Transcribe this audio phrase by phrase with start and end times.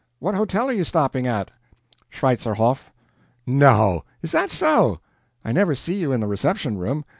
[0.17, 1.51] What hotel are you stopping at?"
[2.11, 2.89] "Schweitzerhof."
[3.45, 4.03] "No!
[4.23, 4.99] is that so?
[5.45, 7.05] I never see you in the reception room.